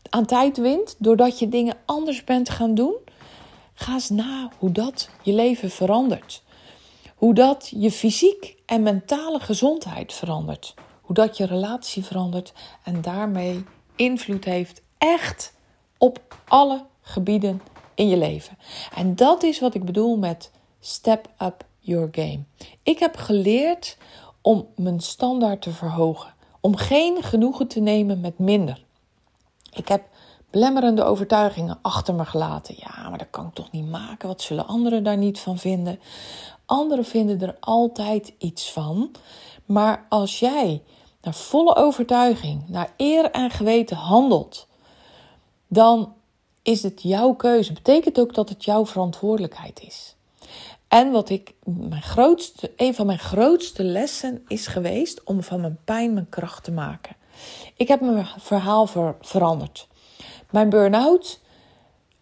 aan 0.08 0.26
tijd 0.26 0.56
wint, 0.56 0.94
doordat 0.98 1.38
je 1.38 1.48
dingen 1.48 1.76
anders 1.84 2.24
bent 2.24 2.50
gaan 2.50 2.74
doen. 2.74 2.94
Ga 3.74 3.92
eens 3.92 4.10
na 4.10 4.50
hoe 4.58 4.72
dat 4.72 5.08
je 5.22 5.32
leven 5.32 5.70
verandert. 5.70 6.42
Hoe 7.16 7.34
dat 7.34 7.72
je 7.76 7.90
fysiek 7.90 8.56
en 8.66 8.82
mentale 8.82 9.40
gezondheid 9.40 10.12
verandert. 10.12 10.74
Dat 11.12 11.36
je 11.36 11.46
relatie 11.46 12.04
verandert 12.04 12.52
en 12.82 13.02
daarmee 13.02 13.64
invloed 13.96 14.44
heeft 14.44 14.82
echt 14.98 15.54
op 15.98 16.20
alle 16.48 16.84
gebieden 17.00 17.62
in 17.94 18.08
je 18.08 18.16
leven. 18.16 18.58
En 18.94 19.16
dat 19.16 19.42
is 19.42 19.60
wat 19.60 19.74
ik 19.74 19.84
bedoel 19.84 20.16
met 20.16 20.50
step 20.80 21.28
up 21.42 21.64
your 21.78 22.08
game. 22.12 22.42
Ik 22.82 22.98
heb 22.98 23.16
geleerd 23.16 23.96
om 24.40 24.66
mijn 24.76 25.00
standaard 25.00 25.62
te 25.62 25.70
verhogen. 25.70 26.34
Om 26.60 26.76
geen 26.76 27.22
genoegen 27.22 27.66
te 27.66 27.80
nemen 27.80 28.20
met 28.20 28.38
minder. 28.38 28.84
Ik 29.72 29.88
heb 29.88 30.02
belemmerende 30.50 31.02
overtuigingen 31.02 31.78
achter 31.82 32.14
me 32.14 32.24
gelaten. 32.24 32.74
Ja, 32.78 33.08
maar 33.08 33.18
dat 33.18 33.30
kan 33.30 33.46
ik 33.46 33.54
toch 33.54 33.70
niet 33.70 33.90
maken? 33.90 34.28
Wat 34.28 34.42
zullen 34.42 34.66
anderen 34.66 35.04
daar 35.04 35.16
niet 35.16 35.38
van 35.38 35.58
vinden? 35.58 36.00
Anderen 36.66 37.04
vinden 37.04 37.40
er 37.40 37.56
altijd 37.60 38.32
iets 38.38 38.72
van. 38.72 39.10
Maar 39.64 40.06
als 40.08 40.38
jij 40.38 40.82
naar 41.22 41.34
volle 41.34 41.76
overtuiging, 41.76 42.68
naar 42.68 42.92
eer 42.96 43.30
en 43.30 43.50
geweten 43.50 43.96
handelt, 43.96 44.66
dan 45.66 46.14
is 46.62 46.82
het 46.82 47.02
jouw 47.02 47.32
keuze. 47.32 47.72
Betekent 47.72 48.20
ook 48.20 48.34
dat 48.34 48.48
het 48.48 48.64
jouw 48.64 48.86
verantwoordelijkheid 48.86 49.82
is. 49.82 50.14
En 50.88 51.10
wat 51.10 51.30
ik, 51.30 51.54
mijn 51.64 52.02
grootste, 52.02 52.72
een 52.76 52.94
van 52.94 53.06
mijn 53.06 53.18
grootste 53.18 53.84
lessen 53.84 54.44
is 54.48 54.66
geweest 54.66 55.24
om 55.24 55.42
van 55.42 55.60
mijn 55.60 55.78
pijn 55.84 56.12
mijn 56.12 56.28
kracht 56.28 56.64
te 56.64 56.72
maken. 56.72 57.16
Ik 57.76 57.88
heb 57.88 58.00
mijn 58.00 58.26
verhaal 58.38 58.86
ver, 58.86 59.16
veranderd. 59.20 59.88
Mijn 60.50 60.68
burn-out, 60.68 61.40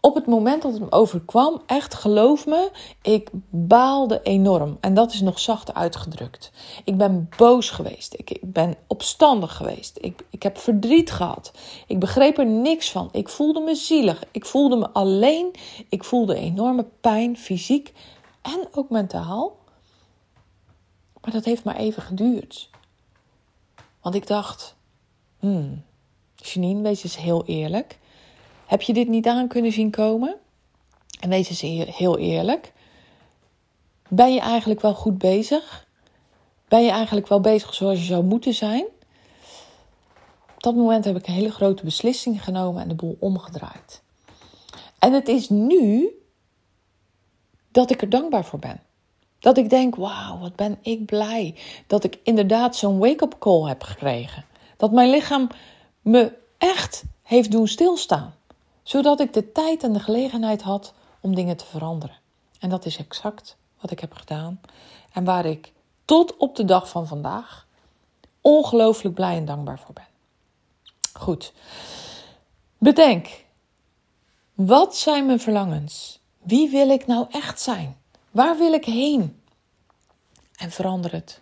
op 0.01 0.15
het 0.15 0.27
moment 0.27 0.63
dat 0.63 0.73
het 0.73 0.81
me 0.81 0.93
overkwam, 0.93 1.63
echt 1.67 1.95
geloof 1.95 2.47
me, 2.47 2.71
ik 3.03 3.31
baalde 3.51 4.23
enorm. 4.23 4.77
En 4.81 4.95
dat 4.95 5.13
is 5.13 5.21
nog 5.21 5.39
zacht 5.39 5.75
uitgedrukt. 5.75 6.53
Ik 6.85 6.97
ben 6.97 7.29
boos 7.37 7.71
geweest. 7.71 8.15
Ik, 8.15 8.39
ben 8.41 8.75
opstandig 8.87 9.57
geweest. 9.57 9.99
Ik, 10.01 10.25
ik 10.31 10.43
heb 10.43 10.59
verdriet 10.59 11.11
gehad. 11.11 11.53
Ik 11.87 11.99
begreep 11.99 12.39
er 12.39 12.47
niks 12.47 12.91
van. 12.91 13.09
Ik 13.13 13.29
voelde 13.29 13.61
me 13.61 13.75
zielig. 13.75 14.23
Ik 14.31 14.47
voelde 14.47 14.77
me 14.77 14.91
alleen. 14.91 15.55
Ik 15.89 16.05
voelde 16.05 16.35
enorme 16.35 16.87
pijn, 17.01 17.37
fysiek 17.37 17.93
en 18.43 18.69
ook 18.73 18.91
mentaal. 18.91 19.57
Maar 21.21 21.33
dat 21.33 21.45
heeft 21.45 21.65
maar 21.65 21.77
even 21.77 22.03
geduurd. 22.03 22.71
Want 24.01 24.15
ik 24.15 24.27
dacht, 24.27 24.77
hmm, 25.39 25.85
Janine, 26.37 26.83
wees 26.83 27.05
eens 27.05 27.17
heel 27.17 27.45
eerlijk. 27.47 27.99
Heb 28.71 28.83
je 28.83 28.93
dit 28.93 29.09
niet 29.09 29.27
aan 29.27 29.49
kunnen 29.49 29.73
zien 29.73 29.91
komen? 29.91 30.37
En 31.21 31.29
wees 31.29 31.49
eens 31.49 31.97
heel 31.97 32.19
eerlijk. 32.19 32.73
Ben 34.09 34.33
je 34.33 34.41
eigenlijk 34.41 34.81
wel 34.81 34.95
goed 34.95 35.19
bezig? 35.19 35.87
Ben 36.69 36.83
je 36.83 36.91
eigenlijk 36.91 37.29
wel 37.29 37.41
bezig 37.41 37.75
zoals 37.75 37.99
je 37.99 38.05
zou 38.05 38.25
moeten 38.25 38.55
zijn? 38.55 38.85
Op 40.55 40.63
dat 40.63 40.75
moment 40.75 41.05
heb 41.05 41.17
ik 41.17 41.27
een 41.27 41.35
hele 41.35 41.51
grote 41.51 41.85
beslissing 41.85 42.45
genomen 42.45 42.83
en 42.83 42.89
de 42.89 42.95
boel 42.95 43.17
omgedraaid. 43.21 44.03
En 44.99 45.13
het 45.13 45.29
is 45.29 45.49
nu 45.49 46.11
dat 47.71 47.91
ik 47.91 48.03
er 48.03 48.11
dankbaar 48.11 48.45
voor 48.45 48.59
ben. 48.59 48.81
Dat 49.39 49.59
ik 49.59 49.71
denk, 49.71 49.97
wauw, 49.97 50.39
wat 50.39 50.57
ben 50.57 50.79
ik 50.83 51.07
blij 51.07 51.55
dat 51.87 52.05
ik 52.05 52.19
inderdaad 52.23 52.77
zo'n 52.77 52.99
wake-up 52.99 53.37
call 53.39 53.69
heb 53.69 53.83
gekregen. 53.83 54.45
Dat 54.77 54.93
mijn 54.93 55.11
lichaam 55.11 55.49
me 56.01 56.33
echt 56.59 57.05
heeft 57.23 57.51
doen 57.51 57.69
stilstaan. 57.69 58.39
Zodat 58.83 59.21
ik 59.21 59.33
de 59.33 59.53
tijd 59.53 59.83
en 59.83 59.93
de 59.93 60.01
gelegenheid 60.01 60.63
had 60.63 60.93
om 61.21 61.35
dingen 61.35 61.57
te 61.57 61.67
veranderen. 61.67 62.17
En 62.59 62.69
dat 62.69 62.87
is 62.87 62.97
exact 62.97 63.57
wat 63.81 63.91
ik 63.91 64.01
heb 64.01 64.13
gedaan. 64.13 64.61
En 65.13 65.25
waar 65.25 65.47
ik 65.47 65.73
tot 66.05 66.37
op 66.37 66.57
de 66.57 66.65
dag 66.65 66.89
van 66.89 67.07
vandaag 67.07 67.67
ongelooflijk 68.41 69.15
blij 69.15 69.37
en 69.37 69.45
dankbaar 69.45 69.79
voor 69.79 69.95
ben. 69.95 70.07
Goed. 71.13 71.53
Bedenk, 72.79 73.45
wat 74.55 74.97
zijn 74.97 75.27
mijn 75.27 75.41
verlangens? 75.41 76.21
Wie 76.43 76.71
wil 76.71 76.91
ik 76.91 77.07
nou 77.07 77.27
echt 77.31 77.61
zijn? 77.61 77.97
Waar 78.31 78.59
wil 78.59 78.73
ik 78.73 78.85
heen? 78.85 79.43
En 80.57 80.71
verander 80.71 81.13
het. 81.13 81.41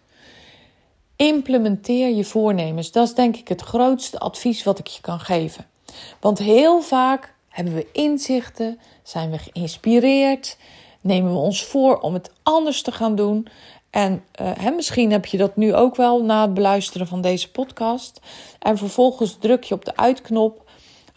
Implementeer 1.16 2.08
je 2.08 2.24
voornemens. 2.24 2.92
Dat 2.92 3.08
is 3.08 3.14
denk 3.14 3.36
ik 3.36 3.48
het 3.48 3.60
grootste 3.60 4.18
advies 4.18 4.62
wat 4.62 4.78
ik 4.78 4.86
je 4.86 5.00
kan 5.00 5.20
geven. 5.20 5.66
Want 6.20 6.38
heel 6.38 6.80
vaak 6.80 7.34
hebben 7.48 7.74
we 7.74 7.86
inzichten, 7.92 8.80
zijn 9.02 9.30
we 9.30 9.38
geïnspireerd, 9.38 10.56
nemen 11.00 11.32
we 11.32 11.38
ons 11.38 11.64
voor 11.64 11.98
om 12.00 12.14
het 12.14 12.30
anders 12.42 12.82
te 12.82 12.92
gaan 12.92 13.14
doen. 13.14 13.46
En 13.90 14.24
uh, 14.40 14.70
misschien 14.76 15.10
heb 15.12 15.26
je 15.26 15.36
dat 15.36 15.56
nu 15.56 15.74
ook 15.74 15.96
wel 15.96 16.24
na 16.24 16.42
het 16.42 16.54
beluisteren 16.54 17.06
van 17.06 17.20
deze 17.20 17.50
podcast. 17.50 18.20
En 18.58 18.78
vervolgens 18.78 19.38
druk 19.38 19.64
je 19.64 19.74
op 19.74 19.84
de 19.84 19.96
uitknop 19.96 20.66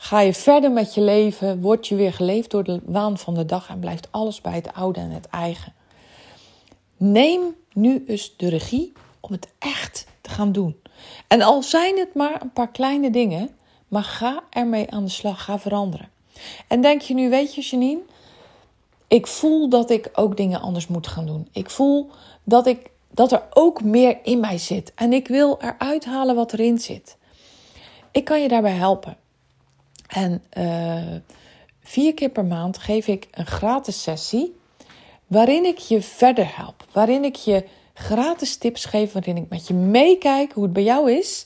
Ga 0.03 0.19
je 0.19 0.33
verder 0.33 0.71
met 0.71 0.93
je 0.93 1.01
leven, 1.01 1.61
word 1.61 1.87
je 1.87 1.95
weer 1.95 2.13
geleefd 2.13 2.51
door 2.51 2.63
de 2.63 2.81
waan 2.85 3.17
van 3.17 3.33
de 3.33 3.45
dag 3.45 3.69
en 3.69 3.79
blijft 3.79 4.07
alles 4.11 4.41
bij 4.41 4.53
het 4.53 4.73
oude 4.73 4.99
en 4.99 5.09
het 5.09 5.27
eigen. 5.27 5.73
Neem 6.97 7.41
nu 7.73 8.03
eens 8.07 8.33
de 8.37 8.49
regie 8.49 8.93
om 9.19 9.31
het 9.31 9.47
echt 9.59 10.07
te 10.21 10.29
gaan 10.29 10.51
doen. 10.51 10.81
En 11.27 11.41
al 11.41 11.63
zijn 11.63 11.97
het 11.97 12.13
maar 12.13 12.41
een 12.41 12.53
paar 12.53 12.71
kleine 12.71 13.09
dingen, 13.09 13.49
maar 13.91 14.03
ga 14.03 14.43
ermee 14.49 14.91
aan 14.91 15.03
de 15.03 15.09
slag, 15.09 15.43
ga 15.43 15.59
veranderen. 15.59 16.09
En 16.67 16.81
denk 16.81 17.01
je 17.01 17.13
nu, 17.13 17.29
weet 17.29 17.55
je 17.55 17.61
Janine, 17.61 18.01
ik 19.07 19.27
voel 19.27 19.69
dat 19.69 19.89
ik 19.89 20.09
ook 20.13 20.37
dingen 20.37 20.61
anders 20.61 20.87
moet 20.87 21.07
gaan 21.07 21.25
doen. 21.25 21.47
Ik 21.51 21.69
voel 21.69 22.09
dat, 22.43 22.67
ik, 22.67 22.89
dat 23.09 23.31
er 23.31 23.43
ook 23.53 23.83
meer 23.83 24.17
in 24.23 24.39
mij 24.39 24.57
zit 24.57 24.91
en 24.95 25.13
ik 25.13 25.27
wil 25.27 25.59
eruit 25.61 26.05
halen 26.05 26.35
wat 26.35 26.53
erin 26.53 26.79
zit. 26.79 27.17
Ik 28.11 28.25
kan 28.25 28.41
je 28.41 28.47
daarbij 28.47 28.71
helpen. 28.71 29.17
En 30.07 30.43
uh, 30.57 31.15
vier 31.81 32.13
keer 32.13 32.29
per 32.29 32.45
maand 32.45 32.77
geef 32.77 33.07
ik 33.07 33.27
een 33.31 33.45
gratis 33.45 34.01
sessie 34.01 34.55
waarin 35.27 35.65
ik 35.65 35.77
je 35.77 36.01
verder 36.01 36.55
help. 36.55 36.85
Waarin 36.91 37.23
ik 37.23 37.35
je 37.35 37.65
gratis 37.93 38.57
tips 38.57 38.85
geef, 38.85 39.11
waarin 39.11 39.37
ik 39.37 39.49
met 39.49 39.67
je 39.67 39.73
meekijk 39.73 40.51
hoe 40.51 40.63
het 40.63 40.73
bij 40.73 40.83
jou 40.83 41.11
is. 41.11 41.45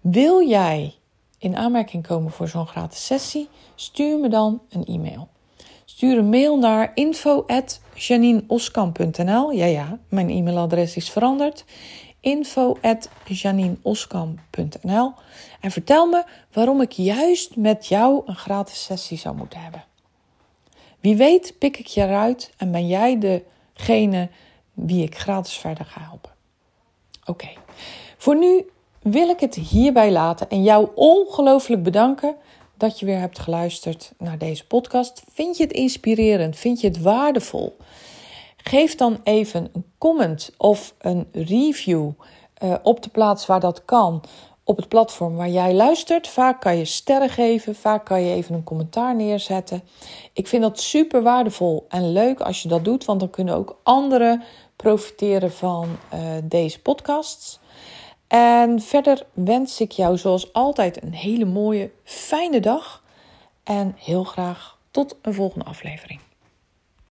Wil 0.00 0.48
jij 0.48 0.94
in 1.46 1.56
aanmerking 1.56 2.06
komen 2.06 2.32
voor 2.32 2.48
zo'n 2.48 2.66
gratis 2.66 3.06
sessie? 3.06 3.48
Stuur 3.74 4.18
me 4.18 4.28
dan 4.28 4.62
een 4.68 4.84
e-mail. 4.84 5.28
Stuur 5.84 6.18
een 6.18 6.28
mail 6.28 6.58
naar 6.58 6.90
info.janineoskamp.nl. 6.94 9.50
Ja, 9.50 9.64
ja, 9.64 9.98
mijn 10.08 10.30
e-mailadres 10.30 10.96
is 10.96 11.10
veranderd 11.10 11.64
info.janineoskam.nl 12.20 15.12
en 15.60 15.70
vertel 15.70 16.06
me 16.06 16.24
waarom 16.52 16.80
ik 16.80 16.92
juist 16.92 17.56
met 17.56 17.86
jou 17.86 18.22
een 18.26 18.36
gratis 18.36 18.84
sessie 18.84 19.18
zou 19.18 19.36
moeten 19.36 19.60
hebben. 19.60 19.84
Wie 21.00 21.16
weet 21.16 21.54
pik 21.58 21.78
ik 21.78 21.86
je 21.86 22.02
eruit 22.02 22.52
en 22.56 22.70
ben 22.70 22.86
jij 22.86 23.42
degene 23.74 24.28
wie 24.72 25.02
ik 25.02 25.18
gratis 25.18 25.56
verder 25.56 25.84
ga 25.84 26.00
helpen. 26.00 26.30
Oké, 27.24 27.48
voor 28.16 28.36
nu 28.36 28.64
wil 29.10 29.28
ik 29.28 29.40
het 29.40 29.54
hierbij 29.54 30.12
laten 30.12 30.48
en 30.48 30.62
jou 30.62 30.88
ongelooflijk 30.94 31.82
bedanken 31.82 32.36
dat 32.76 32.98
je 32.98 33.06
weer 33.06 33.18
hebt 33.18 33.38
geluisterd 33.38 34.12
naar 34.18 34.38
deze 34.38 34.66
podcast. 34.66 35.22
Vind 35.32 35.56
je 35.56 35.62
het 35.62 35.72
inspirerend? 35.72 36.56
Vind 36.56 36.80
je 36.80 36.86
het 36.86 37.02
waardevol? 37.02 37.76
Geef 38.56 38.94
dan 38.94 39.20
even 39.24 39.70
een 39.72 39.84
comment 39.98 40.50
of 40.56 40.94
een 40.98 41.28
review 41.32 42.10
uh, 42.62 42.74
op 42.82 43.02
de 43.02 43.08
plaats 43.08 43.46
waar 43.46 43.60
dat 43.60 43.84
kan. 43.84 44.22
Op 44.64 44.76
het 44.76 44.88
platform 44.88 45.36
waar 45.36 45.48
jij 45.48 45.74
luistert. 45.74 46.28
Vaak 46.28 46.60
kan 46.60 46.76
je 46.76 46.84
sterren 46.84 47.30
geven, 47.30 47.74
vaak 47.74 48.04
kan 48.04 48.22
je 48.22 48.34
even 48.34 48.54
een 48.54 48.64
commentaar 48.64 49.14
neerzetten. 49.14 49.82
Ik 50.32 50.46
vind 50.46 50.62
dat 50.62 50.80
super 50.80 51.22
waardevol 51.22 51.86
en 51.88 52.12
leuk 52.12 52.40
als 52.40 52.62
je 52.62 52.68
dat 52.68 52.84
doet, 52.84 53.04
want 53.04 53.20
dan 53.20 53.30
kunnen 53.30 53.54
ook 53.54 53.80
anderen 53.82 54.42
profiteren 54.76 55.52
van 55.52 55.88
uh, 56.14 56.20
deze 56.44 56.82
podcasts. 56.82 57.60
En 58.28 58.80
verder 58.80 59.26
wens 59.32 59.80
ik 59.80 59.92
jou 59.92 60.18
zoals 60.18 60.52
altijd 60.52 61.02
een 61.02 61.12
hele 61.14 61.44
mooie, 61.44 61.90
fijne 62.04 62.60
dag. 62.60 63.02
En 63.64 63.94
heel 63.98 64.24
graag 64.24 64.78
tot 64.90 65.16
een 65.22 65.34
volgende 65.34 65.64
aflevering. 65.64 66.20